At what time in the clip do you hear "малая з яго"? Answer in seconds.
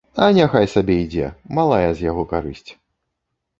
1.59-2.27